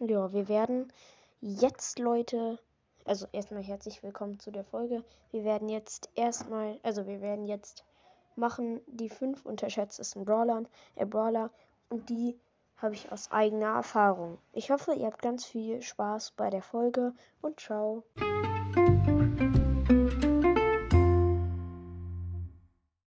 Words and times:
Ja, 0.00 0.30
wir 0.30 0.46
werden 0.48 0.92
jetzt, 1.40 1.98
Leute, 1.98 2.58
also 3.06 3.26
erstmal 3.32 3.62
herzlich 3.62 4.02
willkommen 4.02 4.38
zu 4.38 4.50
der 4.50 4.62
Folge. 4.62 5.02
Wir 5.30 5.42
werden 5.42 5.70
jetzt 5.70 6.10
erstmal, 6.14 6.78
also 6.82 7.06
wir 7.06 7.22
werden 7.22 7.46
jetzt 7.46 7.82
machen 8.34 8.82
die 8.86 9.08
fünf 9.08 9.46
unterschätztesten 9.46 10.26
Brawler, 10.26 10.64
äh, 10.96 11.06
Brawler 11.06 11.50
und 11.88 12.10
die 12.10 12.38
habe 12.76 12.92
ich 12.92 13.10
aus 13.10 13.30
eigener 13.30 13.76
Erfahrung. 13.76 14.36
Ich 14.52 14.70
hoffe, 14.70 14.92
ihr 14.92 15.06
habt 15.06 15.22
ganz 15.22 15.46
viel 15.46 15.80
Spaß 15.80 16.32
bei 16.32 16.50
der 16.50 16.62
Folge 16.62 17.14
und 17.40 17.58
ciao. 17.58 18.02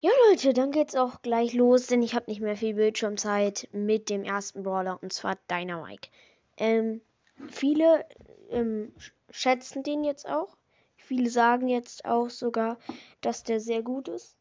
Ja 0.01 0.11
Leute, 0.29 0.53
dann 0.53 0.73
geht's 0.73 0.97
auch 0.97 1.23
gleich 1.23 1.53
los, 1.53 1.87
denn 1.87 2.03
ich 2.03 2.17
habe 2.17 2.29
nicht 2.29 2.41
mehr 2.41 2.57
viel 2.57 2.75
Bildschirmzeit 2.75 3.69
mit 3.71 4.11
dem 4.11 4.25
ersten 4.25 4.65
Brawler 4.65 4.99
und 5.01 5.13
zwar 5.13 5.37
Dynamite. 5.49 6.09
Ähm, 6.57 7.01
viele 7.49 8.05
ähm, 8.51 8.93
schätzen 9.31 9.83
den 9.83 10.05
jetzt 10.05 10.29
auch. 10.29 10.57
Viele 10.97 11.31
sagen 11.31 11.69
jetzt 11.69 12.05
auch 12.05 12.31
sogar, 12.31 12.79
dass 13.21 13.43
der 13.43 13.61
sehr 13.61 13.83
gut 13.83 14.09
ist. 14.09 14.37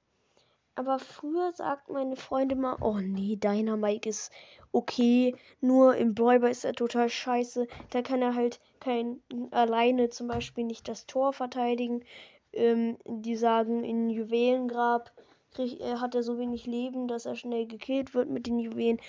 Aber 0.76 1.00
früher 1.00 1.52
sagten 1.52 1.94
meine 1.94 2.16
Freunde 2.16 2.56
mal, 2.56 2.78
oh 2.80 3.00
nee, 3.00 3.36
Dynamite 3.36 4.08
ist 4.08 4.32
okay, 4.72 5.36
nur 5.60 5.96
im 5.98 6.16
Bräuber 6.16 6.50
ist 6.50 6.64
er 6.64 6.74
total 6.74 7.10
scheiße. 7.10 7.68
Da 7.90 8.02
kann 8.02 8.22
er 8.22 8.36
halt 8.36 8.62
kein 8.80 9.22
alleine 9.52 10.10
zum 10.10 10.28
Beispiel 10.28 10.64
nicht 10.64 10.88
das 10.88 11.08
Tor 11.08 11.34
verteidigen. 11.34 12.06
Ähm, 12.54 12.98
die 13.06 13.36
sagen, 13.36 13.84
in 13.84 14.10
Juwelengrab 14.10 15.12
krieg, 15.52 15.82
hat 15.82 16.16
er 16.16 16.24
so 16.24 16.38
wenig 16.38 16.66
Leben, 16.66 17.08
dass 17.08 17.26
er 17.26 17.36
schnell 17.36 17.68
gekillt 17.68 18.14
wird 18.14 18.30
mit 18.30 18.48
den 18.48 18.60
Juwelen. 18.60 19.00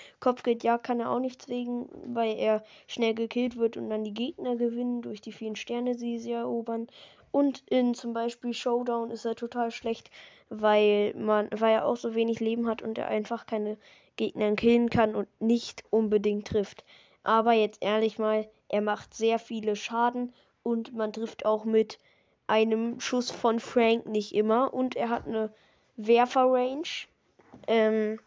ja, 0.63 0.79
kann 0.79 1.01
er 1.01 1.11
auch 1.11 1.21
nichts 1.21 1.49
wegen, 1.49 1.89
weil 2.15 2.37
er 2.37 2.63
schnell 2.87 3.15
gekillt 3.15 3.57
wird 3.57 3.77
und 3.77 3.91
dann 3.91 4.05
die 4.05 4.15
Gegner 4.15 4.57
gewinnen 4.57 5.03
durch 5.03 5.21
die 5.21 5.33
vielen 5.33 5.57
Sterne, 5.57 5.97
die 5.97 6.19
sie 6.19 6.33
erobern. 6.33 6.89
Und 7.31 7.62
in 7.71 7.95
zum 7.95 8.12
Beispiel 8.12 8.53
Showdown 8.53 9.11
ist 9.11 9.25
er 9.25 9.34
total 9.34 9.71
schlecht, 9.71 10.11
weil 10.51 11.15
man, 11.15 11.49
weil 11.51 11.75
er 11.75 11.87
auch 11.87 11.97
so 11.97 12.15
wenig 12.15 12.41
Leben 12.41 12.69
hat 12.69 12.83
und 12.83 12.99
er 12.99 13.09
einfach 13.09 13.47
keine 13.47 13.79
Gegner 14.17 14.55
killen 14.55 14.91
kann 14.91 15.15
und 15.15 15.29
nicht 15.41 15.84
unbedingt 15.91 16.47
trifft. 16.49 16.84
Aber 17.25 17.53
jetzt 17.53 17.83
ehrlich 17.83 18.19
mal, 18.19 18.49
er 18.69 18.83
macht 18.83 19.15
sehr 19.15 19.39
viele 19.39 19.77
Schaden 19.77 20.34
und 20.62 20.95
man 20.95 21.12
trifft 21.12 21.47
auch 21.47 21.65
mit 21.65 21.99
einem 22.47 23.01
Schuss 23.01 23.31
von 23.31 23.61
Frank 23.61 24.06
nicht 24.06 24.34
immer 24.34 24.75
und 24.75 24.97
er 24.97 25.09
hat 25.09 25.27
eine 25.27 25.53
Werfer-Range. 25.97 26.89
Ähm, 27.67 28.21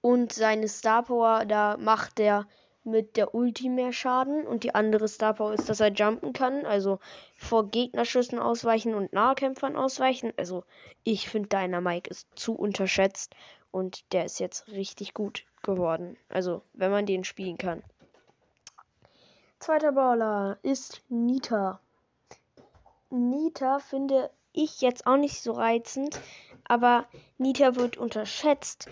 und 0.00 0.32
seine 0.32 0.68
Star 0.68 1.02
Power, 1.02 1.44
da 1.46 1.76
macht 1.78 2.20
er 2.20 2.46
mit 2.84 3.16
der 3.16 3.34
Ulti 3.34 3.68
mehr 3.68 3.92
Schaden. 3.92 4.46
Und 4.46 4.64
die 4.64 4.74
andere 4.74 5.08
Star 5.08 5.34
Power 5.34 5.54
ist, 5.54 5.68
dass 5.68 5.80
er 5.80 5.92
jumpen 5.92 6.32
kann. 6.32 6.66
Also 6.66 6.98
vor 7.36 7.70
Gegnerschüssen 7.70 8.38
ausweichen 8.38 8.94
und 8.94 9.12
Nahkämpfern 9.12 9.76
ausweichen. 9.76 10.32
Also 10.36 10.64
ich 11.02 11.28
finde 11.28 11.48
Dynamite 11.48 12.10
ist 12.10 12.28
zu 12.34 12.54
unterschätzt. 12.54 13.34
Und 13.70 14.12
der 14.12 14.26
ist 14.26 14.38
jetzt 14.38 14.68
richtig 14.68 15.14
gut 15.14 15.44
geworden. 15.62 16.16
Also 16.28 16.62
wenn 16.74 16.90
man 16.90 17.06
den 17.06 17.24
spielen 17.24 17.58
kann. 17.58 17.82
Zweiter 19.58 19.92
Brawler 19.92 20.58
ist 20.62 21.02
Nita. 21.08 21.80
Nita 23.08 23.78
finde 23.78 24.30
ich 24.52 24.82
jetzt 24.82 25.06
auch 25.06 25.16
nicht 25.16 25.40
so 25.40 25.52
reizend, 25.52 26.20
aber 26.66 27.06
Nita 27.38 27.76
wird 27.76 27.96
unterschätzt. 27.96 28.88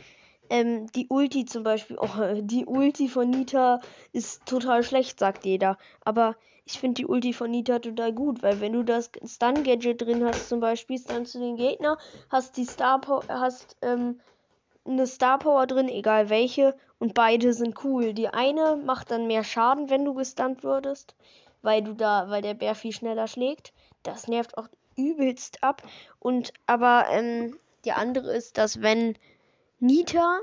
Ähm, 0.50 0.86
die 0.92 1.06
Ulti 1.08 1.44
zum 1.44 1.62
Beispiel, 1.62 1.96
oh, 1.98 2.08
die 2.40 2.66
Ulti 2.66 3.08
von 3.08 3.30
Nita 3.30 3.80
ist 4.12 4.44
total 4.46 4.82
schlecht, 4.82 5.18
sagt 5.18 5.44
jeder. 5.44 5.78
Aber 6.04 6.36
ich 6.64 6.78
finde 6.78 6.94
die 6.94 7.06
Ulti 7.06 7.32
von 7.32 7.50
Nita 7.50 7.78
total 7.78 8.12
gut, 8.12 8.42
weil 8.42 8.60
wenn 8.60 8.72
du 8.72 8.82
das 8.82 9.10
Stun-Gadget 9.24 10.02
drin 10.02 10.24
hast, 10.24 10.48
zum 10.48 10.60
Beispiel 10.60 10.98
stunnst 10.98 11.34
du 11.34 11.38
den 11.38 11.56
Gegner, 11.56 11.98
hast 12.30 12.56
die 12.56 12.64
Star 12.64 13.00
Power, 13.00 13.24
hast 13.28 13.76
ähm, 13.82 14.20
eine 14.84 15.06
Star 15.06 15.38
Power 15.38 15.66
drin, 15.66 15.88
egal 15.88 16.28
welche, 16.28 16.76
und 16.98 17.14
beide 17.14 17.52
sind 17.52 17.84
cool. 17.84 18.14
Die 18.14 18.28
eine 18.28 18.76
macht 18.76 19.10
dann 19.10 19.26
mehr 19.26 19.44
Schaden, 19.44 19.90
wenn 19.90 20.04
du 20.04 20.14
gestunt 20.14 20.62
würdest, 20.62 21.14
weil 21.62 21.82
du 21.82 21.94
da, 21.94 22.28
weil 22.30 22.42
der 22.42 22.54
Bär 22.54 22.74
viel 22.74 22.92
schneller 22.92 23.26
schlägt. 23.26 23.72
Das 24.02 24.28
nervt 24.28 24.56
auch 24.56 24.68
übelst 24.96 25.62
ab. 25.62 25.82
Und 26.18 26.52
aber 26.66 27.06
ähm, 27.10 27.58
die 27.84 27.92
andere 27.92 28.34
ist, 28.34 28.58
dass 28.58 28.82
wenn 28.82 29.16
Nita 29.80 30.40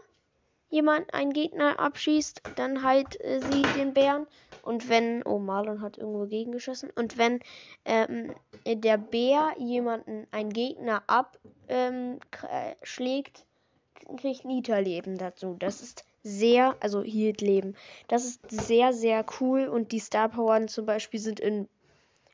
jemand 0.69 1.13
einen 1.13 1.33
Gegner 1.33 1.79
abschießt, 1.79 2.41
dann 2.55 2.83
halt 2.83 3.19
äh, 3.21 3.41
sie 3.41 3.63
den 3.77 3.93
Bären. 3.93 4.27
Und 4.61 4.89
wenn, 4.89 5.23
oh 5.23 5.39
Marlon 5.39 5.81
hat 5.81 5.97
irgendwo 5.97 6.25
gegengeschossen. 6.25 6.91
Und 6.93 7.17
wenn 7.17 7.39
ähm, 7.85 8.35
der 8.65 8.97
Bär 8.97 9.53
jemanden, 9.57 10.27
einen 10.31 10.51
Gegner 10.51 11.01
abschlägt, 11.07 11.39
ähm, 11.69 12.19
kriegt 14.17 14.45
Nita 14.45 14.77
Leben 14.77 15.17
dazu. 15.17 15.55
Das 15.57 15.81
ist 15.81 16.03
sehr, 16.23 16.75
also 16.81 17.01
Healed 17.01 17.41
Leben. 17.41 17.75
Das 18.07 18.25
ist 18.25 18.41
sehr, 18.49 18.93
sehr 18.93 19.25
cool. 19.39 19.67
Und 19.67 19.91
die 19.91 19.99
Star 19.99 20.29
Powern 20.29 20.67
zum 20.67 20.85
Beispiel 20.85 21.19
sind 21.19 21.39
in, 21.39 21.67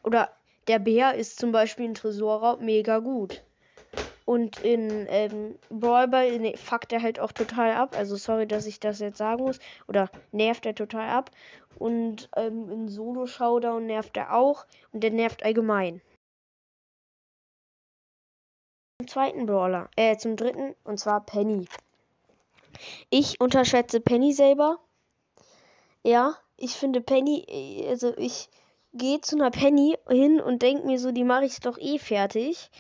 oder 0.04 0.30
der 0.68 0.80
Bär 0.80 1.16
ist 1.16 1.40
zum 1.40 1.52
Beispiel 1.52 1.86
in 1.86 1.94
Tresorraub 1.94 2.62
mega 2.62 3.00
gut. 3.00 3.44
Und 4.26 4.60
in 4.62 5.06
ähm, 5.10 5.56
Brawl 5.70 6.08
Ball 6.08 6.40
ne, 6.40 6.58
fuckt 6.58 6.92
er 6.92 7.04
halt 7.04 7.20
auch 7.20 7.32
total 7.32 7.74
ab. 7.74 7.96
Also 7.96 8.16
sorry, 8.16 8.48
dass 8.48 8.66
ich 8.66 8.80
das 8.80 9.00
jetzt 9.00 9.20
sagen 9.20 9.44
muss. 9.44 9.60
Oder 9.88 10.10
nervt 10.32 10.66
er 10.66 10.74
total 10.74 11.10
ab. 11.10 11.30
Und 11.78 12.30
ähm, 12.36 12.72
in 12.72 12.90
Solo 12.90 13.28
Showdown 13.28 13.86
nervt 13.86 14.18
er 14.18 14.36
auch. 14.36 14.66
Und 14.92 15.02
der 15.02 15.12
nervt 15.12 15.44
allgemein. 15.44 16.02
Zum 19.00 19.08
zweiten 19.08 19.46
Brawler. 19.46 19.90
Äh, 19.96 20.18
zum 20.18 20.36
dritten. 20.36 20.76
Und 20.84 21.00
zwar 21.00 21.24
Penny. 21.24 21.68
Ich 23.12 23.40
unterschätze 23.40 24.00
Penny 24.00 24.34
selber. 24.34 24.80
Ja, 26.02 26.36
ich 26.58 26.72
finde 26.72 27.00
Penny. 27.00 27.46
Äh, 27.48 27.90
also 27.90 28.18
ich 28.18 28.50
gehe 28.96 29.22
zu 29.22 29.36
einer 29.36 29.52
Penny 29.52 29.98
hin 30.10 30.40
und 30.40 30.62
denke 30.62 30.86
mir 30.86 31.00
so, 31.00 31.12
die 31.12 31.24
mache 31.24 31.46
ich 31.46 31.60
doch 31.60 31.78
eh 31.78 32.00
fertig. 32.00 32.72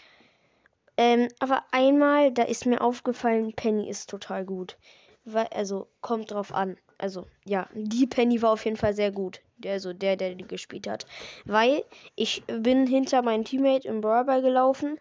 Ähm, 0.98 1.28
aber 1.40 1.64
einmal, 1.72 2.32
da 2.32 2.44
ist 2.44 2.66
mir 2.66 2.82
aufgefallen, 2.82 3.54
Penny 3.54 3.90
ist 3.90 4.10
total 4.10 4.46
gut. 4.46 4.78
Weil, 5.26 5.48
also, 5.48 5.88
kommt 6.02 6.32
drauf 6.32 6.54
an. 6.54 6.78
Also, 6.98 7.28
ja, 7.44 7.68
die 7.74 8.08
Penny 8.08 8.42
war 8.42 8.52
auf 8.52 8.64
jeden 8.64 8.78
Fall 8.78 8.94
sehr 8.94 9.12
gut. 9.12 9.42
Der, 9.58 9.74
also 9.74 9.94
der, 9.94 10.16
der 10.16 10.36
die 10.36 10.48
gespielt 10.48 10.88
hat. 10.88 11.06
Weil 11.46 11.84
ich 12.16 12.44
bin 12.46 12.88
hinter 12.88 13.22
meinem 13.22 13.44
Teammate 13.46 13.88
im 13.88 14.02
Brawler 14.02 14.42
gelaufen 14.42 15.00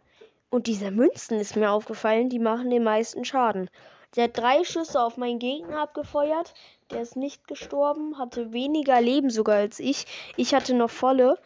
und 0.48 0.68
diese 0.68 0.90
Münzen 0.90 1.40
ist 1.40 1.56
mir 1.56 1.70
aufgefallen, 1.70 2.28
die 2.28 2.38
machen 2.38 2.70
den 2.70 2.84
meisten 2.84 3.24
Schaden. 3.24 3.68
Der 4.16 4.24
hat 4.24 4.38
drei 4.38 4.64
Schüsse 4.64 5.02
auf 5.02 5.16
meinen 5.16 5.38
Gegner 5.38 5.80
abgefeuert. 5.80 6.54
Der 6.90 7.02
ist 7.02 7.16
nicht 7.16 7.48
gestorben, 7.48 8.18
hatte 8.18 8.52
weniger 8.52 9.00
Leben 9.00 9.30
sogar 9.30 9.56
als 9.56 9.80
ich. 9.80 10.06
Ich 10.36 10.54
hatte 10.54 10.74
noch 10.74 10.90
volle. 10.90 11.38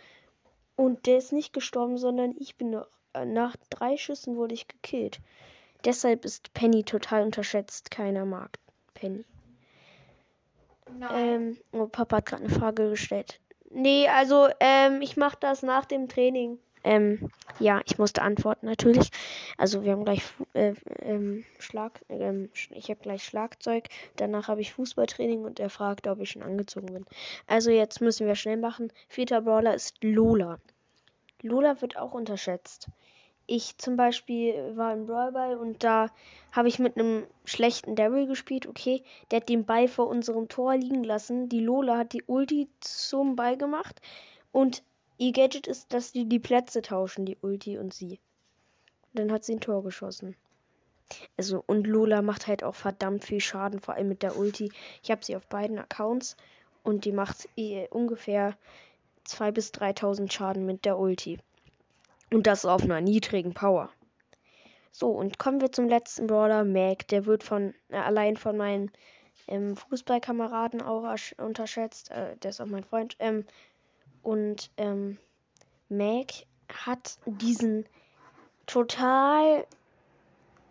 Und 0.77 1.06
der 1.06 1.19
ist 1.19 1.33
nicht 1.33 1.53
gestorben, 1.53 1.99
sondern 1.99 2.34
ich 2.39 2.56
bin 2.56 2.71
noch. 2.71 2.87
Äh, 3.15 3.25
nach 3.25 3.56
drei 3.71 3.97
Schüssen 3.97 4.37
wurde 4.37 4.55
ich 4.55 4.69
gekillt. 4.69 5.21
Deshalb 5.84 6.25
ist 6.25 6.53
Penny 6.55 6.84
total 6.84 7.23
unterschätzt. 7.23 7.91
Keiner 7.91 8.25
mag 8.25 8.59
Penny. 8.95 9.25
Ähm, 11.12 11.56
oh, 11.73 11.87
Papa 11.87 12.19
hat 12.19 12.27
gerade 12.27 12.45
eine 12.45 12.53
Frage 12.53 12.91
gestellt. 12.91 13.41
Nee, 13.71 14.09
also, 14.09 14.49
ähm, 14.61 15.03
ich 15.03 15.17
mache 15.17 15.37
das 15.41 15.62
nach 15.62 15.85
dem 15.85 16.09
Training. 16.09 16.59
Ähm, 16.84 17.31
ja, 17.59 17.81
ich 17.84 17.99
musste 17.99 18.22
antworten 18.22 18.66
natürlich. 18.66 19.11
Also 19.56 19.83
wir 19.83 19.93
haben 19.93 20.05
gleich 20.05 20.22
äh, 20.55 20.75
ähm, 21.03 21.44
Schlag, 21.59 22.00
ähm, 22.09 22.50
ich 22.71 22.89
habe 22.91 23.00
gleich 23.00 23.25
Schlagzeug. 23.25 23.89
Danach 24.16 24.49
habe 24.49 24.61
ich 24.61 24.72
Fußballtraining 24.72 25.44
und 25.44 25.61
er 25.61 25.71
fragt, 25.71 26.06
ob 26.06 26.21
ich 26.21 26.31
schon 26.31 26.43
angezogen 26.43 26.93
bin. 26.93 27.06
Also 27.47 27.71
jetzt 27.71 28.00
müssen 28.00 28.27
wir 28.27 28.34
schnell 28.34 28.56
machen. 28.56 28.93
Vierter 29.08 29.43
Brawler 29.43 29.75
ist 29.75 30.02
Lola. 30.02 30.58
Lola 31.43 31.81
wird 31.81 31.97
auch 31.97 32.14
unterschätzt. 32.14 32.88
Ich 33.50 33.79
zum 33.79 33.97
Beispiel 33.97 34.76
war 34.76 34.93
im 34.93 35.06
Brawlball 35.06 35.56
und 35.56 35.82
da 35.82 36.11
habe 36.52 36.69
ich 36.69 36.79
mit 36.79 36.99
einem 36.99 37.26
schlechten 37.47 37.97
Daryl 37.97 38.26
gespielt. 38.26 38.67
Okay, 38.67 39.02
der 39.31 39.41
hat 39.41 39.49
den 39.49 39.64
Ball 39.64 39.88
vor 39.88 40.06
unserem 40.06 40.49
Tor 40.49 40.76
liegen 40.76 41.02
lassen. 41.02 41.49
Die 41.49 41.61
Lola 41.61 41.97
hat 41.97 42.12
die 42.12 42.23
Ulti 42.26 42.69
zum 42.81 43.37
Ball 43.37 43.56
gemacht 43.56 44.02
und 44.52 44.82
Ihr 45.19 45.32
Gadget 45.32 45.67
ist, 45.67 45.93
dass 45.93 46.12
die 46.12 46.29
die 46.29 46.38
Plätze 46.38 46.81
tauschen, 46.81 47.26
die 47.26 47.37
Ulti 47.43 47.76
und 47.76 47.93
sie. 47.93 48.20
dann 49.15 49.32
hat 49.32 49.44
sie 49.44 49.55
ein 49.55 49.61
Tor 49.61 49.82
geschossen. 49.82 50.37
Also, 51.37 51.65
und 51.67 51.87
Lola 51.87 52.23
macht 52.23 52.47
halt 52.47 52.62
auch 52.62 52.75
verdammt 52.75 53.25
viel 53.25 53.41
Schaden, 53.41 53.81
vor 53.81 53.94
allem 53.94 54.09
mit 54.09 54.23
der 54.23 54.37
Ulti. 54.37 54.70
Ich 55.03 55.11
habe 55.11 55.25
sie 55.25 55.35
auf 55.35 55.47
beiden 55.47 55.79
Accounts 55.79 56.37
und 56.85 57.05
die 57.05 57.12
macht 57.12 57.49
eh 57.56 57.88
ungefähr 57.88 58.56
2.000 59.26 59.53
bis 59.53 59.70
3.000 59.73 60.31
Schaden 60.31 60.67
mit 60.67 60.85
der 60.85 60.99
Ulti. 60.99 61.38
Und 62.31 62.47
das 62.47 62.64
auf 62.64 62.82
einer 62.82 63.00
niedrigen 63.00 63.55
Power. 63.55 63.91
So, 64.93 65.11
und 65.11 65.38
kommen 65.38 65.61
wir 65.61 65.73
zum 65.73 65.88
letzten 65.88 66.26
Brawler, 66.26 66.64
Mac. 66.64 67.09
Der 67.09 67.26
wird 67.26 67.43
von 67.43 67.75
äh, 67.88 67.97
allein 67.97 68.37
von 68.37 68.56
meinen 68.56 68.91
ähm, 69.47 69.76
Fußballkameraden 69.76 70.82
auch 70.82 71.17
unterschätzt. 71.38 72.11
Äh, 72.11 72.37
der 72.37 72.50
ist 72.50 72.61
auch 72.61 72.67
mein 72.67 72.85
Freund. 72.85 73.17
Ähm, 73.19 73.44
und 74.23 74.70
ähm, 74.76 75.19
Meg 75.88 76.47
hat 76.69 77.19
diesen 77.25 77.87
total 78.67 79.67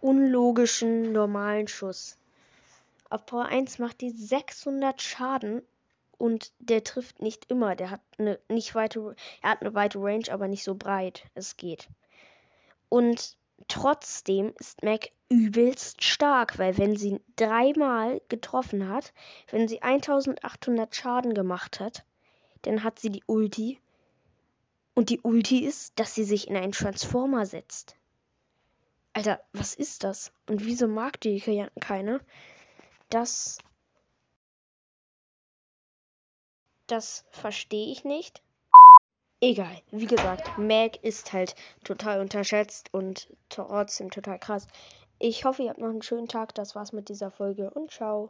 unlogischen 0.01 1.11
normalen 1.11 1.67
Schuss. 1.67 2.17
Auf 3.09 3.25
Power 3.25 3.45
1 3.45 3.79
macht 3.79 4.01
die 4.01 4.11
600 4.11 5.01
Schaden 5.01 5.61
und 6.17 6.51
der 6.59 6.83
trifft 6.83 7.21
nicht 7.21 7.49
immer. 7.49 7.75
Der 7.75 7.91
hat 7.91 8.01
eine 8.17 8.39
nicht 8.49 8.75
weite, 8.75 9.15
er 9.41 9.51
hat 9.51 9.61
eine 9.61 9.73
weite 9.73 9.99
Range, 9.99 10.25
aber 10.31 10.47
nicht 10.47 10.63
so 10.63 10.75
breit. 10.75 11.23
Es 11.33 11.57
geht. 11.57 11.87
Und 12.89 13.37
trotzdem 13.67 14.53
ist 14.59 14.83
Mac 14.83 15.09
übelst 15.29 16.03
stark, 16.03 16.57
weil 16.57 16.77
wenn 16.77 16.95
sie 16.95 17.19
dreimal 17.35 18.21
getroffen 18.29 18.87
hat, 18.87 19.13
wenn 19.51 19.67
sie 19.67 19.81
1800 19.81 20.95
Schaden 20.95 21.33
gemacht 21.33 21.79
hat, 21.79 22.03
dann 22.63 22.83
hat 22.83 22.99
sie 22.99 23.09
die 23.09 23.23
Ulti. 23.25 23.79
Und 24.93 25.09
die 25.09 25.19
Ulti 25.21 25.63
ist, 25.65 25.99
dass 25.99 26.15
sie 26.15 26.23
sich 26.23 26.47
in 26.47 26.57
einen 26.57 26.71
Transformer 26.71 27.45
setzt. 27.45 27.95
Alter, 29.13 29.41
was 29.53 29.73
ist 29.75 30.03
das? 30.03 30.31
Und 30.47 30.65
wieso 30.65 30.87
mag 30.87 31.19
die 31.21 31.39
keiner? 31.79 32.19
Das. 33.09 33.57
Das 36.87 37.25
verstehe 37.31 37.91
ich 37.91 38.03
nicht. 38.03 38.41
Egal, 39.39 39.81
wie 39.91 40.07
gesagt, 40.07 40.57
Meg 40.57 41.03
ist 41.03 41.31
halt 41.31 41.53
total 41.83 42.21
unterschätzt 42.21 42.91
und 42.91 43.27
trotzdem 43.49 44.09
total 44.09 44.39
krass. 44.39 44.65
Ich 45.19 45.45
hoffe, 45.45 45.63
ihr 45.63 45.69
habt 45.69 45.79
noch 45.79 45.89
einen 45.89 46.01
schönen 46.01 46.27
Tag. 46.27 46.55
Das 46.55 46.75
war's 46.75 46.91
mit 46.91 47.09
dieser 47.09 47.29
Folge 47.29 47.69
und 47.69 47.91
ciao. 47.91 48.25